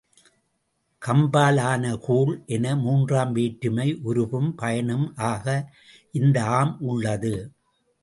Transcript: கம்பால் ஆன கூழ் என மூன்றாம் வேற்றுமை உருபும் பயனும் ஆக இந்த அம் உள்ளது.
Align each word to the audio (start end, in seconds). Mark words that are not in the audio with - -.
கம்பால் 1.01 1.59
ஆன 1.61 1.91
கூழ் 1.97 2.33
என 2.45 2.75
மூன்றாம் 2.75 3.31
வேற்றுமை 3.31 3.87
உருபும் 4.03 4.51
பயனும் 4.55 5.07
ஆக 5.31 5.45
இந்த 6.11 6.37
அம் 6.59 6.75
உள்ளது. 6.81 7.35